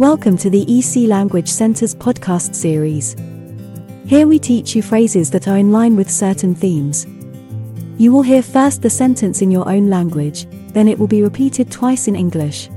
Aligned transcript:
Welcome 0.00 0.38
to 0.38 0.48
the 0.48 0.62
EC 0.62 1.06
Language 1.06 1.46
Center's 1.46 1.94
podcast 1.94 2.54
series. 2.54 3.14
Here 4.06 4.26
we 4.26 4.38
teach 4.38 4.74
you 4.74 4.80
phrases 4.80 5.30
that 5.30 5.46
are 5.46 5.58
in 5.58 5.72
line 5.72 5.94
with 5.94 6.10
certain 6.10 6.54
themes. 6.54 7.06
You 7.98 8.10
will 8.10 8.22
hear 8.22 8.42
first 8.42 8.80
the 8.80 8.88
sentence 8.88 9.42
in 9.42 9.50
your 9.50 9.68
own 9.68 9.90
language, 9.90 10.46
then 10.72 10.88
it 10.88 10.98
will 10.98 11.06
be 11.06 11.22
repeated 11.22 11.70
twice 11.70 12.08
in 12.08 12.16
English. 12.16 12.70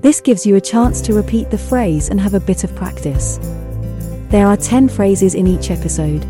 This 0.00 0.20
gives 0.20 0.44
you 0.44 0.56
a 0.56 0.60
chance 0.60 1.00
to 1.02 1.14
repeat 1.14 1.48
the 1.52 1.58
phrase 1.58 2.08
and 2.08 2.20
have 2.20 2.34
a 2.34 2.40
bit 2.40 2.64
of 2.64 2.74
practice. 2.74 3.38
There 4.30 4.48
are 4.48 4.56
10 4.56 4.88
phrases 4.88 5.36
in 5.36 5.46
each 5.46 5.70
episode. 5.70 6.26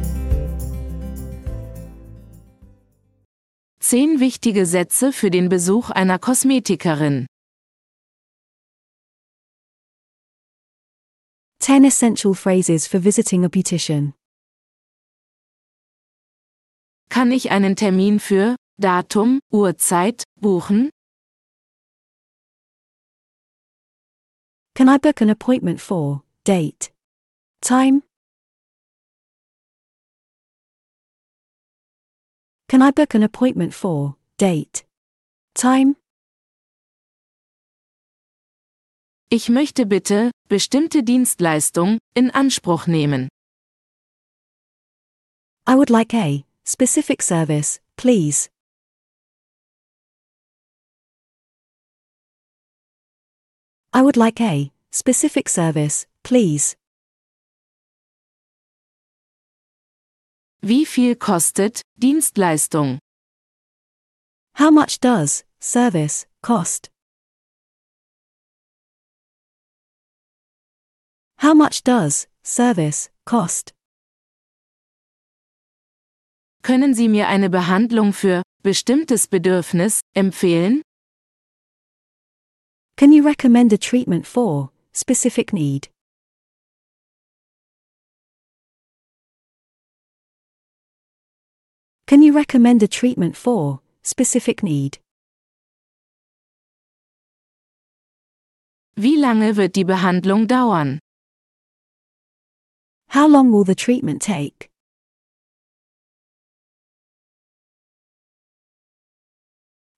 10 3.80 4.20
wichtige 4.20 4.66
Sätze 4.66 5.10
für 5.10 5.30
den 5.30 5.48
Besuch 5.48 5.88
einer 5.88 6.18
Kosmetikerin. 6.18 7.28
10 11.62 11.84
essential 11.84 12.34
phrases 12.34 12.88
for 12.88 12.98
visiting 12.98 13.44
a 13.44 13.48
beautician. 13.48 14.14
Kann 17.08 17.30
ich 17.30 17.52
einen 17.52 17.76
Termin 17.76 18.18
für 18.18 18.56
Datum, 18.80 19.38
Uhrzeit 19.52 20.24
buchen? 20.40 20.90
Can 24.74 24.88
I 24.88 24.98
book 24.98 25.20
an 25.20 25.30
appointment 25.30 25.80
for 25.80 26.24
date, 26.42 26.90
time? 27.60 28.02
Can 32.68 32.82
I 32.82 32.90
book 32.90 33.14
an 33.14 33.22
appointment 33.22 33.72
for 33.72 34.16
date, 34.36 34.84
time? 35.54 35.94
Ich 39.34 39.48
möchte 39.48 39.86
bitte 39.86 40.30
bestimmte 40.50 41.02
Dienstleistung 41.02 41.96
in 42.12 42.30
Anspruch 42.30 42.86
nehmen. 42.86 43.28
I 45.66 45.74
would 45.74 45.88
like 45.88 46.12
a 46.12 46.44
specific 46.66 47.22
service, 47.22 47.80
please. 47.96 48.50
I 53.94 54.02
would 54.02 54.16
like 54.16 54.38
a 54.38 54.70
specific 54.90 55.48
service, 55.48 56.06
please. 56.22 56.76
Wie 60.60 60.84
viel 60.84 61.16
kostet 61.16 61.80
Dienstleistung? 61.96 62.98
How 64.58 64.70
much 64.70 65.00
does 65.00 65.46
service 65.58 66.26
cost? 66.42 66.91
How 71.42 71.54
much 71.54 71.82
does 71.82 72.28
service 72.44 73.10
cost? 73.26 73.72
Können 76.62 76.94
Sie 76.94 77.08
mir 77.08 77.26
eine 77.26 77.50
Behandlung 77.50 78.12
für 78.12 78.42
bestimmtes 78.62 79.26
Bedürfnis 79.26 80.02
empfehlen? 80.14 80.82
Can 82.96 83.10
you 83.10 83.24
recommend 83.24 83.72
a 83.72 83.76
treatment 83.76 84.24
for 84.24 84.70
specific 84.92 85.52
need? 85.52 85.88
Can 92.06 92.22
you 92.22 92.32
recommend 92.32 92.84
a 92.84 92.86
treatment 92.86 93.36
for 93.36 93.80
specific 94.04 94.62
need? 94.62 95.00
Wie 98.94 99.16
lange 99.16 99.56
wird 99.56 99.74
die 99.74 99.84
Behandlung 99.84 100.46
dauern? 100.46 101.01
How 103.12 103.28
long 103.28 103.52
will 103.52 103.62
the 103.62 103.74
treatment 103.74 104.22
take? 104.22 104.70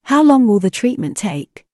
How 0.03 0.21
long 0.25 0.49
will 0.49 0.59
the 0.59 0.69
treatment 0.69 1.17
take? 1.17 1.65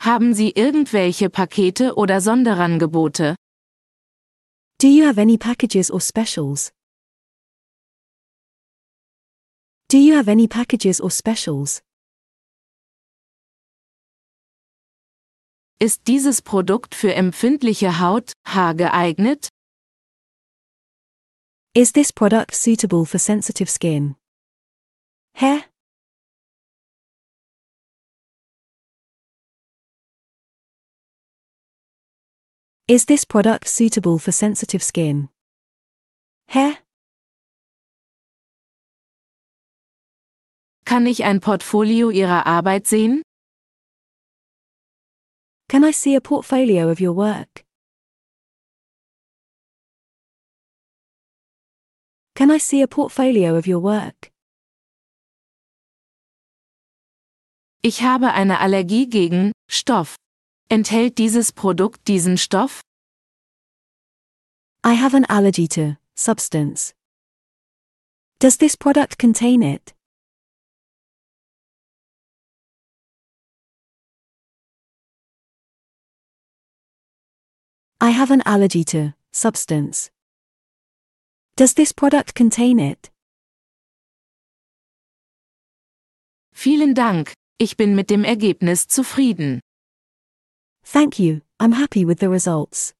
Haben 0.00 0.34
Sie 0.34 0.52
irgendwelche 0.52 1.30
Pakete 1.30 1.94
oder 1.96 2.20
Sonderangebote? 2.20 3.34
Do 4.78 4.86
you 4.86 5.06
have 5.06 5.18
any 5.18 5.38
packages 5.38 5.90
or 5.90 6.02
specials? 6.02 6.70
Do 9.88 9.96
you 9.96 10.16
have 10.16 10.28
any 10.28 10.46
packages 10.46 11.00
or 11.00 11.10
specials? 11.10 11.80
Ist 15.78 16.06
dieses 16.06 16.40
Produkt 16.40 16.94
für 16.94 17.12
empfindliche 17.12 18.00
Haut, 18.00 18.32
Haar 18.46 18.74
geeignet? 18.74 19.50
Is 21.74 21.92
this 21.92 22.14
product 22.14 22.54
suitable 22.54 23.04
for 23.04 23.18
sensitive 23.18 23.68
skin? 23.68 24.16
Hair? 25.34 25.64
Is 32.88 33.04
this 33.04 33.26
product 33.26 33.68
suitable 33.68 34.18
for 34.18 34.32
sensitive 34.32 34.82
skin? 34.82 35.28
Hair? 36.48 36.78
Kann 40.86 41.04
ich 41.04 41.24
ein 41.24 41.40
Portfolio 41.40 42.08
Ihrer 42.08 42.46
Arbeit 42.46 42.86
sehen? 42.86 43.20
Can 45.68 45.82
I 45.82 45.90
see 45.90 46.14
a 46.14 46.20
portfolio 46.20 46.88
of 46.88 47.00
your 47.00 47.12
work? 47.12 47.64
Can 52.36 52.52
I 52.52 52.58
see 52.58 52.82
a 52.82 52.86
portfolio 52.86 53.56
of 53.56 53.66
your 53.66 53.80
work? 53.80 54.30
Ich 57.82 58.02
habe 58.02 58.32
eine 58.32 58.60
Allergie 58.60 59.08
gegen 59.08 59.52
Stoff. 59.68 60.14
Enthält 60.68 61.18
dieses 61.18 61.52
Produkt 61.52 62.06
diesen 62.06 62.36
Stoff? 62.36 62.80
I 64.84 64.94
have 64.94 65.16
an 65.16 65.24
allergy 65.24 65.66
to 65.68 65.96
substance. 66.14 66.94
Does 68.38 68.58
this 68.58 68.76
product 68.76 69.18
contain 69.18 69.62
it? 69.62 69.95
I 77.98 78.10
have 78.10 78.30
an 78.30 78.42
allergy 78.44 78.84
to 78.84 79.14
substance. 79.32 80.10
Does 81.56 81.72
this 81.74 81.92
product 81.92 82.34
contain 82.34 82.78
it? 82.78 83.10
Vielen 86.52 86.94
Dank, 86.94 87.32
ich 87.58 87.76
bin 87.78 87.94
mit 87.94 88.10
dem 88.10 88.24
Ergebnis 88.24 88.86
zufrieden. 88.86 89.60
Thank 90.84 91.18
you, 91.18 91.40
I'm 91.58 91.72
happy 91.72 92.04
with 92.04 92.20
the 92.20 92.28
results. 92.28 92.92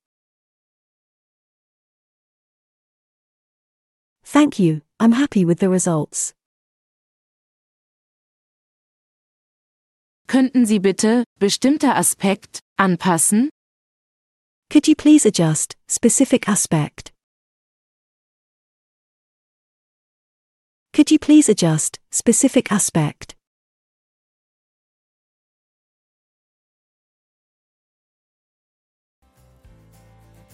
Thank 4.25 4.59
you, 4.59 4.81
I'm 4.99 5.13
happy 5.13 5.45
with 5.45 5.61
the 5.61 5.69
results. 5.69 6.33
Könnten 10.27 10.65
Sie 10.67 10.81
bitte 10.81 11.25
bestimmter 11.39 11.97
Aspekt 11.97 12.61
anpassen? 12.79 13.51
Could 14.69 14.89
you 14.89 14.97
please 14.97 15.25
adjust 15.25 15.77
specific 15.87 16.49
aspect? 16.49 17.13
Could 20.93 21.11
you 21.11 21.19
please 21.19 21.49
adjust 21.49 21.99
specific 22.11 22.71
aspect? 22.73 23.35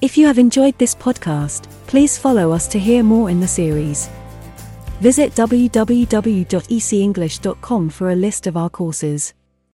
If 0.03 0.19
you 0.19 0.26
have 0.26 0.38
enjoyed 0.38 0.76
this 0.79 0.94
podcast, 0.94 1.64
please 1.87 2.19
follow 2.19 2.53
us 2.53 2.69
to 2.69 2.79
hear 2.79 3.03
more 3.03 3.31
in 3.31 3.41
the 3.41 3.49
series. 3.49 4.11
Visit 5.00 5.35
www.ecenglish.com 5.35 7.91
for 7.91 8.11
a 8.11 8.17
list 8.17 8.47
of 8.47 8.56
our 8.56 8.69
courses. 8.69 9.32